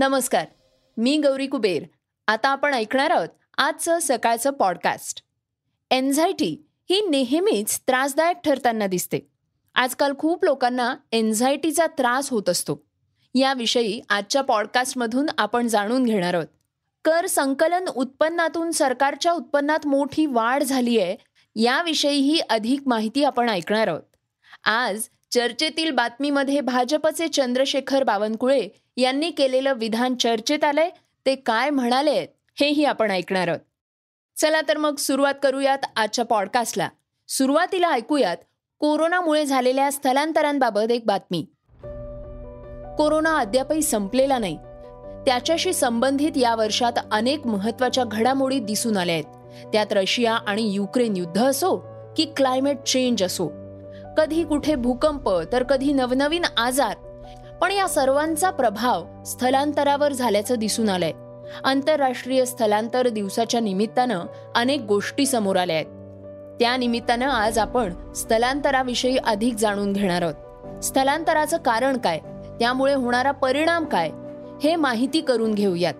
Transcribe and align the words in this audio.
नमस्कार 0.00 0.46
मी 0.96 1.18
गौरी 1.18 1.46
कुबेर. 1.46 1.82
आता 2.26 2.48
आपण 2.48 2.74
ऐकणार 2.74 3.10
आहोत 3.10 3.28
आजचं 3.58 3.98
सकाळचं 4.02 4.50
पॉडकास्ट 4.50 5.22
एन्झायटी 5.90 6.68
ही 6.90 7.00
नेहमीच 7.10 7.80
त्रासदायक 7.80 8.36
ठरताना 8.36 8.86
दिसते. 8.86 9.18
आजकाल 9.74 10.12
खूप 10.18 10.44
लोकांना 10.44 10.94
एन्झायटीचा 11.12 11.86
त्रास 11.86 12.30
होत 12.30 12.48
असतो. 12.48 12.86
याविषयी 13.34 14.00
आजच्या 14.08 14.42
पॉडकास्टमधून 14.42 15.26
आपण 15.38 15.68
जाणून 15.68 16.04
घेणार 16.04 16.34
आहोत. 16.34 16.46
कर 17.04 17.26
संकलन 17.26 17.88
उत्पन्नातून 17.96 18.70
सरकारच्या 18.70 19.32
उत्पन्नात 19.32 19.86
मोठी 19.86 20.26
वाढ 20.26 20.62
झाली 20.62 20.98
आहे 20.98 21.16
याविषयीही 21.56 22.40
अधिक 22.40 22.80
माहिती 22.86 23.24
आपण 23.24 23.48
ऐकणार 23.48 23.88
आहोत. 23.88 24.02
आज 24.64 25.08
चर्चेतील 25.30 25.90
बातमीमध्ये 25.90 26.60
भाजपचे 26.60 27.28
चंद्रशेखर 27.28 28.02
बावनकुळे 28.02 28.68
यांनी 29.00 29.30
केलेलं 29.30 29.72
विधान 29.72 30.14
चर्चेत 30.14 30.64
आलंय 30.64 30.90
ते 31.26 31.34
काय 31.34 31.70
म्हणाले 31.70 32.26
हेही 32.60 32.84
आपण 32.84 33.10
ऐकणार 33.10 33.48
आहोत. 33.48 33.60
चला 34.40 34.60
तर 34.60 34.76
मग 34.76 34.96
सुरुवात 34.96 35.34
करूयात 35.42 35.78
आजच्या 35.96 36.24
पॉडकास्टला 36.24 36.88
सुरुवातीला 37.28 37.90
ऐकूयात 37.90 38.36
कोरोनामुळे 38.78 39.44
झालेल्या 39.44 39.92
स्थलांतरांबाबत 39.92 40.90
एक 40.90 41.02
बातमी. 41.06 41.46
कोरोना 42.98 43.38
अद्यापही 43.38 43.82
संपलेला 43.82 44.38
नाही. 44.38 44.56
त्याच्याशी 45.26 45.72
संबंधित 45.72 46.32
या 46.36 46.54
वर्षात 46.54 46.92
अनेक 47.12 47.46
महत्त्वाच्या 47.46 48.04
घडामोडी 48.04 48.60
दिसून 48.60 48.96
आल्या 48.96 49.14
आहेत. 49.14 49.24
त्यात 49.72 49.86
रशिया 49.90 50.34
आणि 50.34 50.72
युक्रेन 50.72 51.16
युद्ध 51.16 51.44
असो 51.44 51.76
की 52.16 52.24
क्लायमेट 52.36 52.82
चेंज 52.82 53.22
असो. 53.22 53.48
कधी 54.16 54.44
कुठे 54.44 54.74
भूकंप 54.74 55.30
तर 55.52 55.62
कधी 55.62 55.92
नवनवीन 55.92 56.44
आजार 56.56 56.96
पण 57.60 57.72
या 57.72 57.88
सर्वांचा 57.88 58.50
प्रभाव 58.50 59.04
स्थलांतरावर 59.26 60.12
झाल्याचं 60.12 60.54
दिसून 60.54 60.88
आलंय. 60.88 61.12
आंतरराष्ट्रीय 61.64 62.44
स्थलांतर 62.44 63.08
दिवसाच्या 63.08 63.60
निमित्तानं 63.60 64.20
अनेक 64.54 64.80
गोष्टी 64.80 65.26
समोर 65.26 65.56
आल्या 65.56 65.76
आहेत. 65.76 65.86
त्या 66.60 66.76
निमित्तानं 66.76 67.28
आज 67.28 67.58
आपण 67.58 68.12
स्थलांतराविषयी 68.12 69.16
अधिक 69.16 69.54
जाणून 69.54 69.92
घेणार 69.92 70.22
आहोत. 70.22 70.34
स्थलांतराचं 70.84 71.56
कारण 71.56 71.96
काय? 71.96 72.18
त्यामुळे 72.60 72.94
होणारा 72.94 73.30
परिणाम 73.30 73.84
काय? 73.84 74.10
हे 74.62 74.76
माहिती 74.76 75.20
करून 75.20 75.54
घेऊयात. 75.54 75.94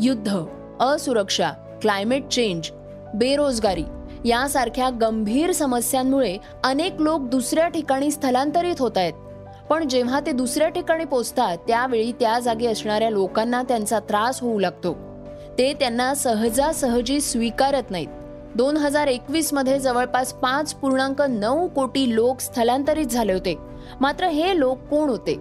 युद्ध 0.00 0.38
असुरक्षा 0.80 1.50
क्लायमेट 1.80 2.28
चेंज 2.28 2.70
बेरोजगारी 3.14 3.84
यासारख्या 4.24 4.90
गंभीर 4.90 5.52
समस्यांमुळे 5.52 6.36
अनेक 6.64 6.94
लोक 6.98 7.20
दुसऱ्या 7.20 7.68
ठिकाणी 7.68 8.10
स्थलांतरित 8.10 8.76
होत 8.78 8.92
आहेत. 8.96 9.12
पण 9.70 9.88
जेव्हा 9.88 10.20
ते 10.20 10.32
दुसऱ्या 10.32 10.68
ठिकाणी 10.68 11.04
पोचतात 11.04 11.58
त्यावेळी 11.58 12.12
त्या 12.12 12.38
जागी 12.38 12.66
असणाऱ्या 12.66 13.10
लोकांना 13.10 13.62
त्यांचा 13.62 13.98
त्रास 13.98 14.40
होऊ 14.40 14.58
लागतो. 14.58 14.96
ते 15.58 15.72
त्यांना 15.72 16.14
सहजासहजी 16.14 17.20
स्वीकारत 17.20 17.90
नाहीत. 17.90 18.08
दोन 18.54 18.76
हजार 18.76 19.06
एकवीसमध्ये 19.06 19.78
जवळपास 19.78 20.32
पाच 20.32 20.74
पूर्णांक 20.74 21.22
नऊ 21.22 21.68
कोटी 21.68 22.14
लोक 22.14 22.40
स्थलांतरित 22.40 23.06
झाले 23.06 23.32
होते. 23.32 23.58
मात्र 24.00 24.26
हे 24.26 24.58
लोक 24.58 24.78
कोण 24.78 25.08
होते? 25.08 25.38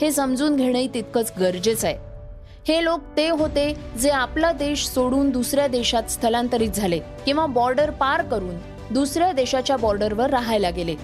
हे 0.00 0.10
समजून 0.12 0.56
घेणंही 0.56 0.88
तितकंच 0.94 1.32
गरजेचं 1.40 1.88
आहे. 1.88 1.96
हे 2.68 2.84
लोक 2.84 3.00
ते 3.16 3.28
होते 3.30 3.76
जे 4.00 4.10
आपला 4.10 4.52
देश 4.52 4.86
सोडून 4.86 5.30
दुसऱ्या 5.30 5.66
देशात 5.66 6.02
स्थलांतरित 6.02 6.70
झाले 6.70 6.98
किंवा 6.98 7.46
बॉर्डर 7.46 7.90
पार 7.90 8.22
करून 8.22 8.58
दुसऱ्या 8.90 9.32
देशाच्या 9.32 9.76
बॉर्डरवर 9.76 10.30
राहायला 10.30 10.70
गेले. 10.70 10.94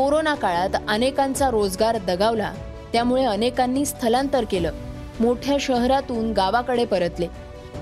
कोरोना 0.00 0.34
काळात 0.34 0.68
अनेकांचा 0.88 1.50
रोजगार 1.50 1.96
दगावला. 1.96 2.52
त्यामुळे 2.92 3.24
अनेकांनी 3.24 3.84
स्थलांतर 3.86 4.44
केलं. 4.50 4.72
मोठ्या 5.20 5.56
शहरातून 5.60 6.32
गावाकडे 6.32 6.84
परतले. 6.84 7.26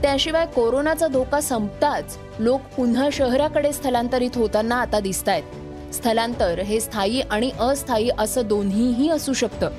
त्याशिवाय 0.02 0.46
कोरोनाचा 0.46 1.06
धोका 1.06 1.40
संपताच 1.40 2.18
लोक 2.38 2.60
पुन्हा 2.76 3.08
शहराकडे 3.12 3.72
स्थलांतरित 3.72 4.30
होताना 4.34 4.76
आता 4.76 5.00
दिसत 5.00 5.28
आहेत 5.28 5.94
स्थलांतर 5.94 6.58
हे 6.58 6.80
स्थायी 6.80 7.20
आणि 7.20 7.50
अस्थायी 7.58 8.10
असं 8.18 8.42
दोन्हीही 8.46 9.10
असू 9.10 9.32
शकतं. 9.32 9.70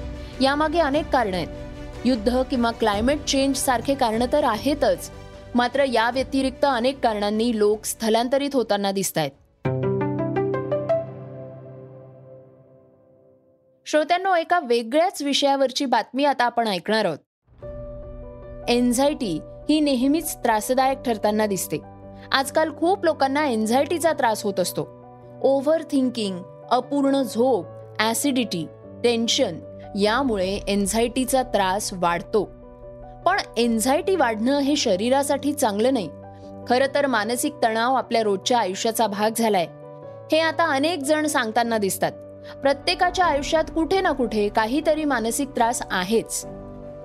यामागे 0.41 0.79
अनेक 0.79 1.05
कारण 1.05 1.33
आहेत. 1.33 1.47
युद्ध 2.05 2.41
किंवा 2.41 2.71
क्लायमेट 2.71 3.25
चेंज 3.25 3.55
सारखे 3.55 3.93
कारण 3.93 4.23
तर 4.33 4.43
आहेतच. 4.43 5.09
मात्र 5.55 5.83
या 5.83 6.09
व्यतिरिक्त 6.09 6.65
अनेक 6.65 6.99
कारणांनी 6.99 7.59
लोक 7.59 7.85
स्थलांतरित 7.85 8.49
होताना 8.53 8.91
दिसत 8.91 9.17
आहेत 9.17 9.31
श्रोत्यांनो 13.91 14.35
एका 14.35 14.59
वेगळ्याच 14.59 15.21
विषयावरची 15.21 15.85
बातमी 15.85 16.25
आता 16.25 16.43
आपण 16.43 16.67
ऐकणार 16.67 17.05
आहोत. 17.05 17.17
एन्झायटी 18.69 19.39
ही 19.69 19.79
नेहमीच 19.79 20.35
त्रासदायक 20.35 21.01
ठरताना 21.01 21.45
दिसते. 21.45 21.77
आजकाल 22.31 22.77
खूप 22.77 23.05
लोकांना 23.05 23.47
एन्झायटीचा 23.47 24.13
त्रास 24.13 24.43
होत 24.43 24.59
असतो. 24.59 24.87
ओव्हर 25.41 25.81
थिंकिंग 25.81 26.39
अपूर्ण 26.71 27.21
झोप 27.21 27.65
ॲसिडिटी 27.99 28.65
टेन्शन 29.03 29.59
यामुळे 29.99 30.59
एन्झायटीचा 30.67 31.43
त्रास 31.43 31.93
वाढतो. 31.93 32.43
पण 33.25 33.37
एन्झायटी 33.57 34.15
वाढणं 34.15 34.59
हे 34.59 34.75
शरीरासाठी 34.75 35.53
चांगलं 35.53 35.93
नाही. 35.93 36.09
खरं 36.67 36.95
तर 36.95 37.05
मानसिक 37.05 37.53
तणाव 37.63 37.93
आपल्या 37.93 38.23
रोजच्या 38.23 38.59
आयुष्याचा 38.59 39.07
भाग 39.07 39.31
झालाय. 39.37 39.67
हे 40.31 40.39
आता 40.39 40.71
अनेक 40.71 40.99
जण 40.99 41.25
सांगताना 41.25 41.77
दिसतात. 41.77 42.11
प्रत्येकाच्या 42.61 43.25
आयुष्यात 43.25 43.63
कुठे 43.75 44.01
ना 44.01 44.11
कुठे 44.11 44.49
काहीतरी 44.49 45.03
मानसिक 45.03 45.49
त्रास 45.49 45.81
आहेच. 45.91 46.45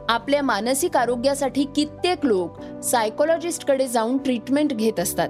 आपल्या 0.08 0.42
मानसिक 0.42 0.96
आरोग्यासाठी 0.96 1.64
कित्येक 1.76 2.26
लोक 2.26 2.82
सायकोलॉजिस्टकडे 2.84 3.86
जाऊन 3.86 4.18
ट्रीटमेंट 4.18 4.72
घेत 4.72 5.00
असतात. 5.00 5.28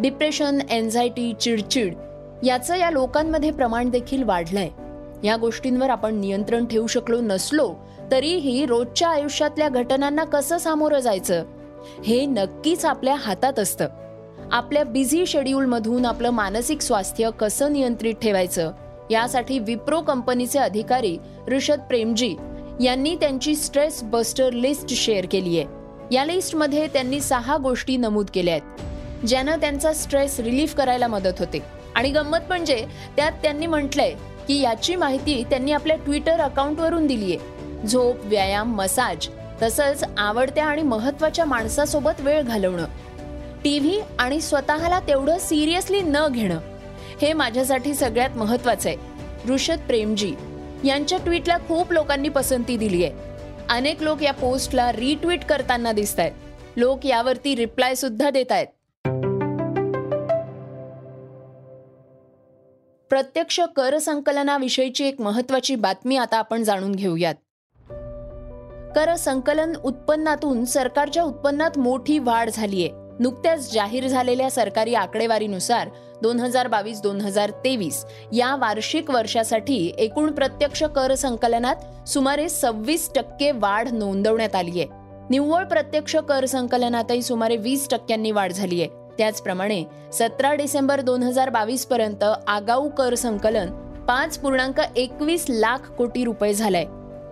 डिप्रेशन 0.00 0.58
एन्झायटी 0.70 1.32
चिडचिड 1.40 1.94
याचं 2.42 2.76
या 2.76 2.90
लोकांमध्ये 2.90 3.50
प्रमाण 3.50 3.88
देखील 3.88 4.22
वाढलंय. 4.22 4.70
या 5.24 5.36
गोष्टींवर 5.36 5.90
आपण 5.90 6.14
नियंत्रण 6.14 6.66
ठेवू 6.66 6.86
शकलो 6.86 7.20
नसलो 7.20 7.74
तरीही 8.10 8.66
रोजच्या 8.66 9.08
आयुष्यातल्या 9.08 9.68
घटनांना 9.68 10.24
कसं 10.24 10.58
सामोरं 10.58 10.98
जायचं? 10.98 11.44
हे 12.04 12.26
नक्कीच 12.26 12.84
आपल्या 12.84 13.14
हातात 13.14 13.58
असतं. 13.58 13.88
आपल्या 14.52 14.84
बिझी 14.84 15.26
शेड्यूलमधून 15.26 16.06
आपलं 16.06 16.30
मानसिक 16.30 16.80
स्वास्थ्य 16.80 17.30
कसं 17.40 17.72
नियंत्रित 17.72 18.14
ठेवायचं? 18.14 18.72
यासाठी 19.10 19.58
विप्रो 19.58 20.00
कंपनीचे 20.00 20.58
अधिकारी 20.58 21.18
ऋषद 21.48 21.80
प्रेमजी 21.80 22.36
यांनी 22.80 23.16
त्यांची 23.16 23.56
स्ट्रेस 23.56 24.02
बस्टर 24.02 24.52
लिस्ट 24.52 24.90
शेअर 24.90 25.26
केली 25.30 25.58
आहे. 25.58 25.66
या 26.10 26.24
लिस्टमध्ये 26.24 26.86
त्यांनी 26.86 27.20
सहा 27.20 27.56
गोष्टी 27.56 27.96
नमूद 27.96 28.26
केल्या 28.34 28.54
आहेत 28.54 29.26
ज्यानं 29.26 29.56
त्यांचा 29.56 29.92
स्ट्रेस 29.92 30.40
रिलीफ 30.40 30.74
करायला 30.74 31.06
मदत 31.06 31.38
होते. 31.38 31.62
आणि 31.94 32.10
गंमत 32.10 32.38
म्हणजे 32.48 32.86
त्यात 33.16 33.32
त्यांनी 33.32 33.66
म्हटलंय 33.66 34.12
की 34.48 34.60
याची 34.60 34.96
माहिती 34.96 35.44
त्यांनी 35.50 35.72
आपल्या 35.72 35.96
ट्विटर 35.96 36.40
अकाउंटवरून 36.40 37.06
दिली 37.06 37.36
आहे. 37.36 37.54
झोप 37.86 38.16
व्यायाम 38.22 38.74
मसाज 38.74 39.28
तसंच 39.62 40.04
आवडत्या 40.18 40.66
आणि 40.66 40.82
महत्त्वाच्या 40.82 41.44
माणसासोबत 41.44 42.20
वेळ 42.20 42.42
घालवणं. 42.42 42.84
टीव्ही 43.64 44.00
आणि 44.18 44.40
स्वतःला 44.40 45.00
तेवढं 45.00 45.38
सिरियसली 45.38 46.00
न 46.00 46.16
घेणं. 46.30 46.58
हे 47.22 47.32
माझ्यासाठी 47.32 47.94
सगळ्यात 47.94 48.36
महत्वाचं. 48.36 48.88
आहे 48.88 48.96
ऋषद 49.48 49.78
प्रेमजी 49.86 50.34
यांच्या 50.84 51.18
ट्विटला 51.18 51.58
खूप 51.58 51.92
लोकांनी 51.92 52.28
पसंती 52.28 52.76
दिली 52.76 53.04
आहे. 53.04 53.12
अनेक 53.70 54.02
लोक 54.02 54.22
या 54.22 54.32
पोस्टला 54.32 54.92
रिट्विट 54.92 55.44
करताना 55.44 55.92
दिसत 55.92 56.20
आहेत 56.20 56.32
लोक 56.76 57.06
यावरती 57.06 57.56
रिप्लाय 57.56 57.94
सुद्धा 57.94 58.30
देत 58.30 58.52
आहेत 58.52 58.66
प्रत्यक्ष 63.10 63.60
कर 63.76 63.98
संकलनाविषयीची 63.98 65.04
एक 65.04 65.20
महत्वाची 65.20 65.74
बातमी 65.76 66.16
आता 66.16 66.36
आपण 66.36 66.62
जाणून 66.62 66.92
घेऊयात. 66.92 67.34
कर 68.96 69.14
संकलन 69.16 69.76
उत्पन्नातून 69.84 70.64
सरकारच्या 70.64 71.22
उत्पन्नात 71.22 71.78
मोठी 71.78 72.18
वाढ 72.18 72.50
झालीय. 72.52 72.88
नुकत्याच 73.20 73.72
जाहीर 73.72 74.06
झालेल्या 74.08 74.50
सरकारी 74.50 74.94
आकडेवारीनुसार 74.94 75.88
दोन 76.22 76.40
हजार 76.40 76.68
बावीस 76.68 77.00
दोन 77.02 77.20
हजार 77.20 77.50
तेवीस 77.64 78.04
या 78.32 78.54
वार्षिक 78.56 79.10
वर्षासाठी 79.10 79.94
एकूण 79.98 80.30
प्रत्यक्ष 80.32 80.82
कर 80.96 81.14
संकलनात 81.14 82.08
सुमारे 82.08 82.48
सव्वीस 82.48 83.10
टक्के 83.14 83.50
वाढ 83.52 83.88
नोंदवण्यात 83.88 84.54
आली 84.54 84.80
आहे. 84.80 84.88
निव्वळ 85.30 85.64
प्रत्यक्ष 85.64 86.16
कर 86.28 86.44
संकलनातही 86.46 87.22
सुमारे 87.22 87.56
वीस 87.56 87.88
टक्क्यांनी 87.90 88.30
वाढ 88.30 88.52
झाली 88.52 88.80
आहे. 88.80 88.90
त्याचप्रमाणे 89.18 89.82
सतरा 90.12 90.54
डिसेंबर 90.54 91.00
दोन 91.00 91.22
हजार 91.22 91.50
बावीस 91.50 91.86
पर्यंत 91.86 92.24
आगाऊ 92.46 92.88
कर 92.88 93.14
संकलन 93.14 93.70
पाच 94.08 94.38
पूर्णांक 94.38 94.80
एकवीस 94.96 95.44
लाख 95.48 95.90
कोटी 95.98 96.24
रुपये 96.24 96.54
झालंय. 96.54 96.84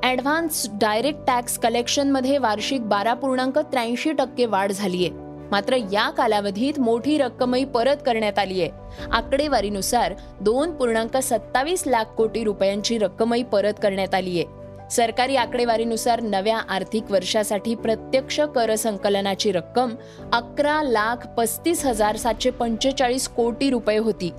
ऍडव्हान्स 0.05 0.67
डायरेक्ट 0.73 1.21
टॅक्स 1.27 1.59
कलेक्शनमध्ये 1.59 2.39
वार्षिक 2.39 2.89
बारा 2.89 3.15
पूर्णांक 3.15 3.59
त्र्याऐंशी 3.59 4.13
टक्के 4.13 4.47
वाढ 4.47 4.73
झालीय 4.73 5.09
मात्र 5.53 5.77
या 5.93 6.09
कालावधीत 6.11 6.79
मोठी 6.81 7.17
रक्कमही 7.19 7.65
परत 7.65 7.97
करण्यात 8.07 8.39
आली 8.39 8.61
आहे. 8.63 8.71
आकडेवारीनुसार 9.13 10.13
दोन 10.41 10.73
पूर्णांक 10.73 11.17
सत्तावीस 11.17 11.83
लाख 11.87 12.05
कोटी 12.17 12.45
रुपयांची 12.45 12.99
रक्कमही 12.99 13.43
परत 13.43 13.75
करण्यात 13.83 14.15
आली 14.15 14.39
आहे. 14.39 14.89
सरकारी 14.91 15.37
आकडेवारीनुसार 15.37 16.21
नव्या 16.21 16.59
आर्थिक 16.69 17.11
वर्षासाठी 17.11 17.75
प्रत्यक्ष 17.75 18.41
कर 18.55 18.75
संकलनाची 18.75 19.53
रक्कम 19.53 19.95
अकरा 20.33 20.83
लाख 20.83 21.27
पस्तीस 21.37 21.85
हजार 21.87 22.17
सातशे 22.17 22.51
पंचेचाळीस 22.51 23.29
कोटी 23.29 23.71
रुपये 23.71 23.99
होती 23.99 24.33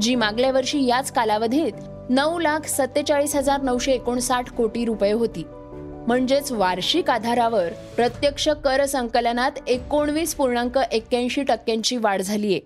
जी 0.00 0.14
मागल्या 0.14 0.50
वर्षी 0.52 0.84
याच 0.86 1.12
कालावधीत 1.12 1.72
नऊ 2.08 2.38
लाख 2.38 2.66
सत्तेचाळीस 2.68 3.34
हजार 3.36 3.62
नऊशे 3.62 3.92
एकोणसाठ 3.92 4.50
कोटी 4.50 4.84
रुपये 4.84 5.12
होती. 5.12 5.44
म्हणजेच 6.06 6.52
वार्षिक 6.52 7.10
आधारावर 7.10 7.68
प्रत्यक्ष 7.68 8.48
कर 8.48 8.84
संकलनात 8.84 9.50
एकोणवीस 9.66 10.34
पूर्णांक 10.34 10.78
एक्क्याऐंशी 10.92 11.42
टक्क्यांची 11.42 11.96
वाढ 11.96 12.22
झालीय. 12.22 12.58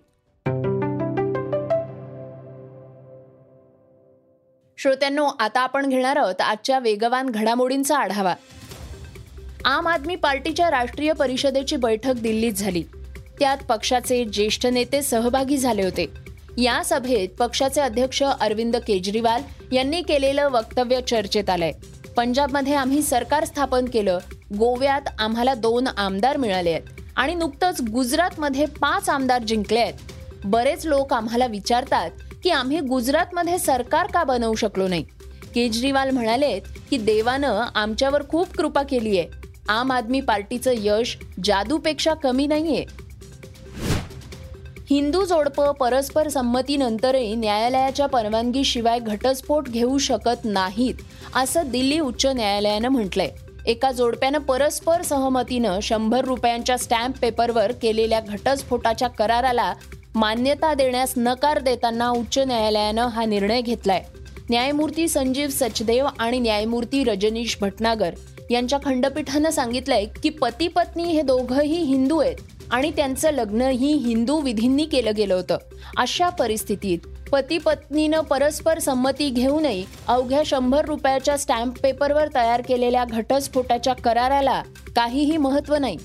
श्रोत्यांनो 4.78 5.26
आता 5.40 5.60
आपण 5.60 5.88
घेणार 5.88 6.16
आहोत 6.16 6.40
आजच्या 6.40 6.78
वेगवान 6.78 7.30
घडामोडींचा 7.30 7.98
आढावा. 7.98 8.34
आम 9.64 9.88
आदमी 9.88 10.16
पार्टीच्या 10.16 10.70
राष्ट्रीय 10.70 11.12
परिषदेची 11.12 11.76
बैठक 11.76 12.12
दिल्लीत 12.12 12.52
झाली. 12.52 12.82
त्यात 13.40 13.58
पक्षाचे 13.68 14.24
ज्येष्ठ 14.24 14.66
नेते 14.66 15.02
सहभागी 15.02 15.56
झाले 15.56 15.82
होते. 15.82 16.06
या 16.58 16.82
सभेत 16.84 17.28
पक्षाचे 17.28 17.80
अध्यक्ष 17.80 18.22
अरविंद 18.22 18.76
केजरीवाल 18.76 19.42
यांनी 19.72 20.02
केलेलं 20.02 20.48
वक्तव्य 20.48 21.00
चर्चेत 21.00 21.50
आलंय. 21.50 21.72
पंजाबमध्ये 22.16 22.74
आम्ही 22.74 23.02
सरकार 23.02 23.44
स्थापन 23.44 23.84
केलं 23.84 24.18
गोव्यात 24.58 25.08
आम्हाला 25.18 25.54
दोन 25.54 25.86
आमदार 25.86 26.36
मिळाले 26.36 26.70
आहेत. 26.70 27.00
आणि 27.16 27.34
नुकतंच 27.34 27.80
गुजरातमध्ये 27.90 28.64
पाच 28.80 29.08
आमदार 29.08 29.42
जिंकले 29.42 29.80
आहेत. 29.80 29.94
बरेच 30.44 30.86
लोक 30.86 31.12
आम्हाला 31.12 31.46
विचारतात 31.46 32.10
की 32.44 32.50
आम्ही 32.50 32.80
गुजरातमध्ये 32.80 33.58
सरकार 33.58 34.06
का 34.06 34.24
बनवू 34.24 34.54
शकलो 34.54 34.88
नाही? 34.88 35.04
केजरीवाल 35.54 36.10
म्हणाले 36.10 36.58
की 36.90 36.96
देवानं 36.96 37.62
आमच्यावर 37.74 38.22
खूप 38.28 38.56
कृपा 38.56 38.82
केली 38.82 39.18
आहे 39.18 39.28
आम 39.68 39.92
आदमी 39.92 40.20
पार्टीचं 40.20 40.72
यश 40.76 41.16
जादूपेक्षा 41.44 42.14
कमी 42.14 42.46
नाहीये 42.46 42.84
हिंदू 44.90 45.24
जोडपं 45.24 45.72
परस्पर 45.72 46.28
संमतीनंतरही 46.28 47.34
न्यायालयाच्या 47.34 48.06
परवानगीशिवाय 48.06 48.98
घटस्फोट 48.98 49.68
घेऊ 49.68 49.98
शकत 49.98 50.44
नाहीत 50.44 50.94
असं 51.36 51.70
दिल्ली 51.70 51.98
उच्च 52.00 52.26
न्यायालयानं 52.26 52.88
म्हटलंय. 52.88 53.28
एका 53.66 53.92
जोडप्यानं 53.92 54.38
परस्पर 54.38 55.02
सहमतीनं 55.02 55.78
शंभर 55.82 56.24
रुपयांच्या 56.24 56.78
स्टॅम्प 56.78 57.18
पेपरवर 57.18 57.72
केलेल्या 57.72 58.20
घटस्फोटाच्या 58.20 59.08
कराराला 59.08 59.72
मान्यता 60.14 60.74
देण्यास 60.74 61.12
नकार 61.16 61.58
देताना 61.58 62.10
उच्च 62.10 62.38
न्यायालयानं 62.38 63.06
हा 63.06 63.24
निर्णय 63.24 63.60
घेतलाय. 63.60 64.02
न्यायमूर्ती 64.50 65.08
संजीव 65.08 65.48
सचदेव 65.48 66.06
आणि 66.18 66.38
न्यायमूर्ती 66.38 67.04
रजनीश 67.04 67.58
भटनागर 67.60 68.14
यांच्या 68.50 68.78
खंडपीठानं 68.84 69.50
सांगितलंय 69.50 70.04
की 70.22 70.28
पती 70.28 70.68
पत्नी 70.68 71.04
हे 71.04 71.22
दोघंही 71.22 71.82
हिंदू 71.82 72.18
आहेत. 72.18 72.36
आणि 72.72 72.90
त्यांचं 72.90 73.30
लग्नही 73.30 73.92
हिंदू 73.92 74.40
विधींनी 74.40 74.84
केलं 74.84 75.10
गेलं 75.16 75.34
होतं. 75.34 75.56
अशा 75.96 76.28
परिस्थितीत 76.28 76.98
पती 77.32 77.58
पत्नीनं 77.58 78.20
परस्पर 78.20 78.78
संमती 78.78 79.30
घेऊनही 79.30 79.86
अवघ्या 80.08 80.42
शंभर 80.46 80.84
रुपयाच्या 80.84 81.38
स्टॅम्प 81.38 81.80
पेपरवर 81.82 82.28
तयार 82.34 82.62
केलेल्या 82.68 83.04
घटस्फोटाच्या 83.04 83.94
कराराला 83.94 84.62
काहीही 84.96 85.36
महत्त्व 85.36 85.74
नाही. 85.74 85.96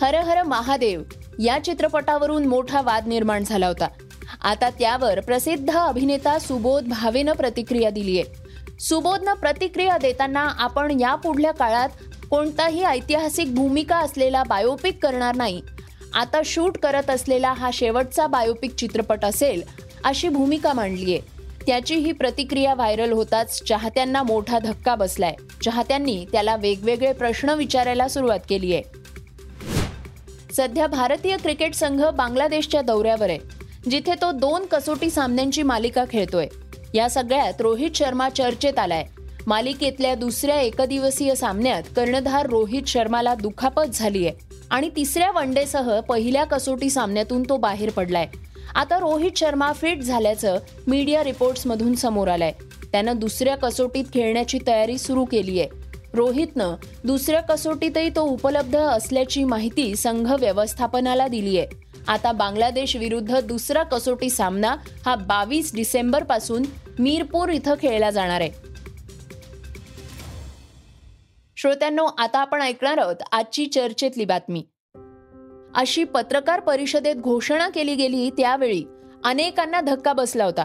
हर 0.00 0.14
हर 0.14 0.42
महादेव 0.42 1.02
या 1.38 1.64
चित्रपटावरून 1.64 2.46
मोठा 2.46 2.80
वाद 2.80 3.06
निर्माण 3.06 3.44
झाला 3.44 3.66
होता. 3.66 3.88
आता 4.42 4.70
त्यावर 4.70 5.20
प्रसिद्ध 5.20 5.70
अभिनेता 5.70 6.38
सुबोध 6.38 6.84
भावेनं 6.84 7.32
प्रतिक्रिया 7.32 7.90
दिलीय. 7.90 8.22
सुबोधनं 8.80 9.32
प्रतिक्रिया 9.32 9.98
देताना 9.98 10.48
आपण 10.58 11.00
या 11.00 11.14
पुढल्या 11.14 11.52
काळात 11.52 11.88
कोणताही 12.34 12.82
ऐतिहासिक 12.84 13.54
भूमिका 13.54 13.96
असलेला 13.96 14.42
बायोपिक 14.42 14.96
करणार 15.02 15.34
नाही. 15.36 15.60
आता 16.14 16.40
शूट 16.44 16.78
करत 16.78 17.10
असलेला 17.10 17.52
हा 17.52 17.70
शेवटचा 17.72 18.26
बायोपिक 18.26 18.74
चित्रपट 18.74 19.24
असेल 19.24 19.62
अशी 20.04 20.28
भूमिका 20.28 20.72
मांडलीय. 20.72 21.18
त्याची 21.66 21.94
ही 21.94 22.12
प्रतिक्रिया 22.12 22.74
व्हायरल 22.74 23.12
होताच 23.12 23.62
चाहत्यांना 23.62 24.22
मोठा 24.22 24.58
धक्का 24.58 24.94
बसलाय. 24.94 25.34
चाहत्यांनी 25.64 26.24
त्याला 26.32 26.56
वेगवेगळे 26.56 27.12
प्रश्न 27.12 27.50
विचारायला 27.50 28.08
सुरुवात 28.08 28.40
केली 28.48 28.74
आहे 28.74 28.82
सध्या 30.54 30.86
भारतीय 30.86 31.36
क्रिकेट 31.36 31.74
संघ 31.74 32.04
बांगलादेशच्या 32.04 32.82
दौऱ्यावर 32.82 33.30
आहे 33.30 33.38
जिथे 33.90 34.14
तो 34.22 34.32
दोन 34.32 34.66
कसोटी 34.66 35.10
सामन्यांची 35.10 35.62
मालिका 35.62 36.04
खेळतोय. 36.10 36.46
या 36.94 37.10
सगळ्यात 37.10 37.60
रोहित 37.60 37.90
शर्मा 37.94 38.28
चर्चेत 38.28 38.78
आलाय. 38.78 39.04
मालिकेतल्या 39.46 40.14
दुसऱ्या 40.14 40.60
एकदिवसीय 40.60 41.34
सामन्यात 41.34 41.82
कर्णधार 41.96 42.46
रोहित 42.46 42.82
शर्माला 42.86 43.34
दुखापत 43.34 43.94
झालीय 43.94 44.30
आणि 44.70 44.88
तिसऱ्या 44.96 45.30
वनडेसह 45.30 46.00
पहिल्या 46.00 46.44
कसोटी 46.44 46.90
सामन्यातून 46.90 47.42
तो 47.42 47.56
बाहेर 47.56 47.90
पडलाय. 47.90 48.26
आता 48.74 48.98
रोहित 48.98 49.30
शर्मा 49.36 49.72
फिट 49.72 50.02
झाल्याचं 50.02 50.58
मीडिया 50.86 51.24
रिपोर्ट्समधून 51.24 51.94
समोर 51.94 52.28
आलंय. 52.28 52.52
त्यानं 52.92 53.18
दुसऱ्या 53.18 53.56
कसोटीत 53.56 54.04
खेळण्याची 54.14 54.58
तयारी 54.66 54.98
सुरू 54.98 55.24
केली 55.24 55.60
आहे 55.60 55.82
रोहितनं 56.14 56.74
दुसऱ्या 57.04 57.40
कसोटीतही 57.40 58.08
तो 58.08 58.22
उपलब्ध 58.22 58.76
असल्याची 58.76 59.44
माहिती 59.44 59.94
संघ 59.96 60.32
व्यवस्थापनाला 60.32 61.28
दिली 61.28 61.58
आहे 61.58 61.82
आता 62.08 62.32
बांगलादेश 62.32 62.96
विरुद्ध 62.96 63.40
दुसरा 63.40 63.82
कसोटी 63.82 64.30
सामना 64.30 64.74
हा 65.06 65.14
बावीस 65.16 65.74
डिसेंबरपासून 65.74 66.62
मीरपूर 66.98 67.48
इथं 67.48 67.74
खेळला 67.74 68.10
जाणार 68.10 68.40
आहे. 68.40 68.63
श्रोत्यांनो 71.64 72.04
आता 72.18 72.38
आपण 72.38 72.62
ऐकणार 72.62 72.98
आहोत 72.98 73.22
आजची 73.32 73.66
चर्चेतली 73.66 74.24
बातमी. 74.24 74.62
अशी 75.74 76.04
पत्रकार 76.04 76.60
परिषदेत 76.60 77.14
घोषणा 77.14 77.68
केली 77.68 77.94
गेली 77.94 78.28
त्यावेळी 78.30 78.82
अनेकांना 79.24 79.80
धक्का 79.80 80.12
बसला 80.12 80.44
होता 80.44 80.64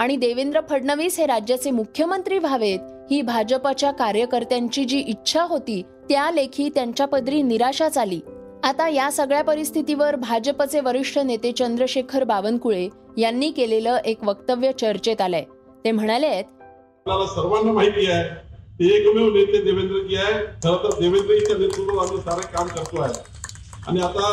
आणि 0.00 0.16
देवेंद्र 0.16 0.60
फडणवीस 0.70 1.18
हे 1.20 1.26
राज्याचे 1.26 1.70
मुख्यमंत्री 1.70 2.38
व्हावेत 2.38 2.78
ही 3.10 3.22
भाजपच्या 3.22 3.90
कार्यकर्त्यांची 3.90 4.84
जी 4.84 4.98
इच्छा 4.98 5.42
होती 5.42 5.82
त्या 6.08 6.30
लेखी 6.30 6.68
त्यांच्या 6.68 7.06
पदरी 7.06 7.42
निराशाच 7.42 7.98
आली. 7.98 8.20
आता 8.64 8.88
या 8.88 9.10
सगळ्या 9.12 9.44
परिस्थितीवर 9.44 10.16
भाजपचे 10.16 10.80
वरिष्ठ 10.80 11.18
नेते 11.18 11.52
चंद्रशेखर 11.52 12.24
बावनकुळे 12.24 12.88
यांनी 13.18 13.50
केलेलं 13.50 13.96
एक 14.04 14.24
वक्तव्य 14.24 14.72
चर्चेत 14.72 15.20
आलंय. 15.20 15.44
ते 15.84 15.90
म्हणाले 15.90 16.42
सर्वांना 17.06 17.72
माहिती 17.72 18.10
आहे 18.10 18.49
ते 18.80 18.86
एकमेव 18.96 19.26
नेते 19.32 19.58
देवेंद्रजी 19.62 20.16
आहे 20.16 20.32
खरं 20.34 20.76
तर 20.82 20.98
देवेंद्रजीच्या 21.00 21.56
नेतृत्वात 21.56 22.06
आम्ही 22.06 22.20
सारे 22.20 22.46
काम 22.52 22.68
करतो 22.68 23.00
आहे 23.02 23.12
आणि 23.88 24.00
आता 24.02 24.28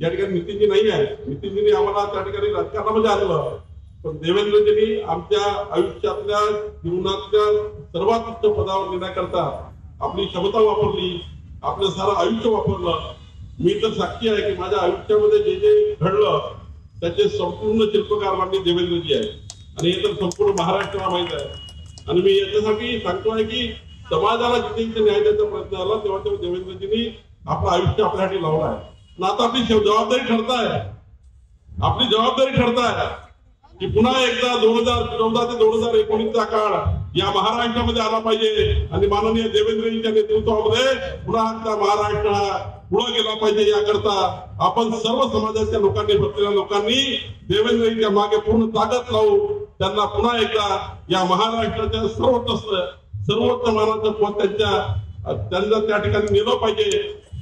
या 0.00 0.08
ठिकाणी 0.10 0.32
नितीनजी 0.32 0.66
नाही 0.66 0.90
आहे 0.90 1.04
नितीनजींनी 1.26 1.72
आम्हाला 1.72 2.04
त्या 2.12 2.22
ठिकाणी 2.22 2.52
राजकारणामध्ये 2.52 3.10
आणलं 3.10 3.56
पण 4.04 4.16
देवेंद्रजींनी 4.22 5.00
आमच्या 5.02 5.44
आयुष्यातल्या 5.74 6.40
जीवनातल्या 6.82 7.46
सर्वात 7.92 8.28
उच्च 8.30 8.52
पदावर 8.56 8.88
नेण्याकरता 8.90 9.44
आपली 10.00 10.24
क्षमता 10.26 10.60
वापरली 10.60 11.20
आपलं 11.62 11.90
सारं 11.90 12.20
आयुष्य 12.20 12.50
वापरलं। 12.50 13.12
मी 13.58 13.74
तर 13.82 13.92
साक्षी 13.98 14.28
आहे 14.28 14.50
की 14.50 14.60
माझ्या 14.60 14.78
आयुष्यामध्ये 14.78 15.38
जे 15.42 15.54
जे 15.60 15.94
घडलं 16.00 16.52
त्याचे 17.00 17.28
संपूर्ण 17.28 17.86
शिल्पकार 17.92 18.34
माननीय 18.34 18.62
देवेंद्रजी 18.62 19.14
आहे 19.14 19.28
आणि 19.78 19.90
हे 19.90 20.02
तर 20.04 20.14
संपूर्ण 20.20 20.54
महाराष्ट्राला 20.58 21.08
माहीत 21.08 21.32
आहे. 21.32 21.62
आणि 22.08 22.20
मी 22.20 22.32
याच्यासाठी 22.38 22.98
सांगतोय 22.98 23.42
की 23.44 23.66
समाजाला 24.10 24.58
जिथे 24.58 24.84
जिथे 24.84 25.00
न्याय 25.00 25.20
द्यायचा 25.20 25.44
प्रयत्न 25.44 25.76
आला 25.76 25.94
तेव्हा 26.04 26.18
तेव्हा 26.24 26.40
देवेंद्रजींनी 26.40 27.04
आपलं 27.46 27.70
आयुष्य 27.70 28.02
आपल्यासाठी 28.02 28.42
लावलं 28.42 28.64
आहे. 28.64 28.78
ना 29.18 29.26
आता 29.26 29.44
आपली 29.44 29.62
जबाबदारी 29.62 30.24
ठरताय. 30.28 30.66
आपली 31.82 32.06
जबाबदारी 32.06 32.50
ठरताय 32.50 33.06
की 33.80 33.86
पुन्हा 33.86 34.12
एकदा 34.22 34.56
दोन 34.56 34.76
हजार 34.76 35.02
चौदा 35.18 35.44
ते 35.44 35.58
दोन 35.58 35.72
हजार 35.74 35.94
एकोणीसचा 35.94 36.44
काळ 36.44 36.72
या 37.18 37.30
महाराष्ट्रामध्ये 37.30 38.02
आला 38.02 38.18
पाहिजे. 38.18 38.88
आणि 38.92 39.06
माननीय 39.06 39.48
देवेंद्रजींच्या 39.48 40.12
नेतृत्वामध्ये 40.12 40.94
पुन्हा 41.26 41.42
महाराष्ट्र 41.76 42.30
हा 42.30 42.70
पुढे 42.94 43.12
गेला 43.12 43.34
पाहिजे 43.34 43.62
याकरता 43.70 44.12
आपण 44.60 44.90
सर्व 44.94 45.22
समाजाच्या 45.28 45.78
लोकांनी 45.80 46.16
बसलेल्या 46.16 46.50
लोकांनी 46.50 47.00
देवेंद्रच्या 47.48 48.10
मागे 48.10 48.36
पूर्ण 48.40 48.66
ताकद 48.66 49.10
लावू 49.12 49.36
त्यांना 49.78 50.04
पुन्हा 50.04 50.36
एकदा 50.38 50.66
या 51.10 51.22
महाराष्ट्राच्या 51.24 52.06
सर्वोत्तम 52.08 52.56
सर्वोच्च 53.28 53.68
मानाचं 53.74 54.12
पद 54.12 54.38
त्यांच्या 54.38 54.70
त्यांना 55.50 55.80
त्या 55.86 55.98
ठिकाणी 55.98 56.32
नेलं 56.32 56.56
पाहिजे. 56.56 56.90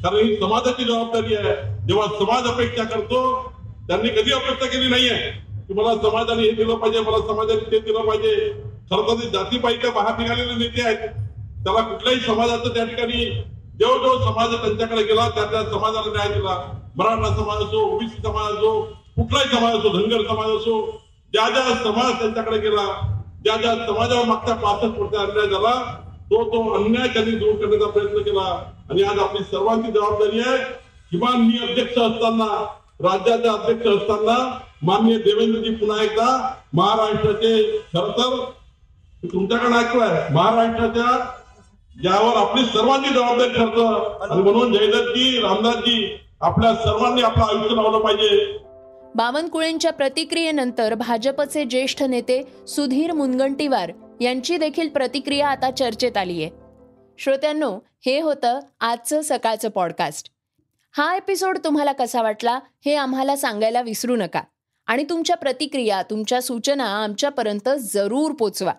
कारण 0.02 0.16
ही 0.16 0.36
समाजाची 0.36 0.84
जबाबदारी 0.84 1.34
आहे. 1.34 1.54
जेव्हा 1.86 2.06
समाज 2.18 2.48
अपेक्षा 2.52 2.84
करतो 2.84 3.20
त्यांनी 3.88 4.08
कधी 4.08 4.32
अपेक्षा 4.32 4.66
केली 4.66 4.88
नाहीये. 4.88 5.16
की 5.68 5.74
मला 5.74 5.94
समाजाने 6.02 6.42
हे 6.42 6.50
दिलं 6.52 6.74
पाहिजे 6.74 7.00
मला 7.00 7.26
समाजाने 7.28 7.70
ते 7.72 7.78
दिलं 7.78 8.00
पाहिजे. 8.00 8.34
खरं 8.90 9.08
तर 9.08 9.28
जाती 9.28 9.58
बाहेर 9.58 10.18
निघालेले 10.18 10.54
नेते 10.54 10.82
आहेत. 10.82 11.08
त्याला 11.64 11.80
कुठल्याही 11.80 12.20
समाजाचं 12.20 12.74
त्या 12.74 12.84
ठिकाणी 12.84 13.24
जेव्हा 13.78 13.98
जेव्हा 13.98 14.30
समाज 14.30 14.54
त्यांच्याकडे 14.62 15.02
गेला 15.02 15.28
त्या 15.34 15.44
त्या 15.50 15.62
समाजाला 15.70 16.12
न्याय 16.12 16.28
दिला. 16.32 16.56
मराठा 16.96 17.34
समाज 17.36 17.62
असो 17.62 17.80
ओबीसी 17.94 18.22
समाज 18.22 18.52
असो 18.52 18.80
कुठलाही 19.16 19.48
समाज 19.56 19.76
असो 19.76 19.88
धनगर 19.92 20.26
समाज 20.28 20.50
असो 20.56 20.80
ज्या 21.32 21.48
ज्या 21.50 21.74
समाज 21.84 22.12
त्यांच्याकडे 22.18 22.58
गेला 22.60 22.86
ज्या 23.44 23.56
ज्या 23.56 23.74
समाजावर 23.86 24.24
मागच्या 24.26 24.54
पासष्ट 24.56 24.98
वर्ष 24.98 25.14
अन्याय 25.20 25.46
झाला 25.48 25.72
तो 26.30 26.42
तो 26.52 26.62
अन्याय 26.74 27.08
त्यांनी 27.14 27.30
दूर 27.38 27.54
करण्याचा 27.60 27.86
प्रयत्न 27.90 28.22
केला. 28.22 28.44
आणि 28.90 29.02
आज 29.02 29.18
आपली 29.18 29.42
सर्वांची 29.44 29.90
जबाबदारी 29.92 30.40
आहे 30.40 30.56
किमान 31.12 31.40
मी 31.40 31.58
अध्यक्ष 31.68 31.98
असताना 31.98 32.46
राज्याचे 33.02 33.48
अध्यक्ष 33.48 33.86
असताना 33.88 34.36
माननीय 34.82 35.16
देवेंद्रजी 35.18 35.74
पुन्हा 35.76 36.02
एकदा 36.02 36.26
महाराष्ट्राचे 36.74 37.62
खर 37.94 38.08
तर 38.18 38.36
तुमच्याकडे 39.32 39.76
ऐकलंय 39.78 40.28
महाराष्ट्राच्या 40.34 41.18
यावर 41.96 42.36
आपली 42.36 42.64
सर्वांची 42.64 43.08
जबाबदारी 43.08 43.48
ठरतं. 43.48 44.18
आणि 44.20 44.42
म्हणून 44.42 44.72
जयदत्तजी 44.72 45.40
रामदासजी 45.40 46.16
आपल्या 46.40 46.74
सर्वांनी 46.74 47.22
आपलं 47.22 47.44
आयुष्य 47.44 47.74
लावलं 47.74 47.98
पाहिजे. 47.98 48.58
बावनकुळेंच्या 49.14 49.92
प्रतिक्रियेनंतर 49.92 50.94
भाजपचे 50.94 51.64
ज्येष्ठ 51.64 52.02
नेते 52.02 52.42
सुधीर 52.68 53.12
मुनगंटीवार 53.12 53.92
यांची 54.20 54.56
देखील 54.56 54.88
प्रतिक्रिया 54.88 55.48
आता 55.48 55.70
चर्चेत 55.70 56.16
आली 56.16 56.42
आहे. 56.42 56.50
श्रोत्यांनो 57.18 57.78
हे 58.06 58.20
होतं 58.20 58.60
आजचं 58.80 59.20
सकाळचं 59.24 59.68
पॉडकास्ट 59.68 60.30
हा 60.96 61.16
एपिसोड 61.16 61.58
तुम्हाला 61.64 61.92
कसा 61.92 62.22
वाटला 62.22 62.58
हे 62.84 62.94
आम्हाला 62.94 63.36
सांगायला 63.36 63.80
विसरू 63.80 64.16
नका. 64.16 64.42
आणि 64.86 65.04
तुमच्या 65.10 65.36
प्रतिक्रिया 65.36 66.02
तुमच्या 66.02 66.42
सूचना 66.42 66.84
आमच्यापर्यंत 66.84 67.68
जरूर 67.78 68.32
पोचवा. 68.32 68.72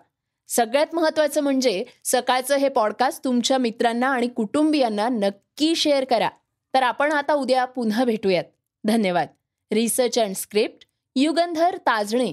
सगळ्यात 0.48 0.94
महत्त्वाचं 0.94 1.40
म्हणजे 1.40 1.84
सकाळचं 2.04 2.56
हे 2.56 2.68
पॉडकास्ट 2.68 3.24
तुमच्या 3.24 3.58
मित्रांना 3.58 4.08
आणि 4.08 4.28
कुटुंबियांना 4.28 5.08
नक्की 5.08 5.74
शेअर 5.74 6.04
करा. 6.04 6.28
तर 6.74 6.82
आपण 6.82 7.12
आता 7.12 7.32
उद्या 7.32 7.64
पुन्हा 7.64 8.04
भेटूयात. 8.04 8.44
धन्यवाद. 8.84 9.28
Research 9.72 10.18
and 10.18 10.34
script 10.34 10.86
Yugandhar 11.16 11.76
Tajne. 11.76 12.32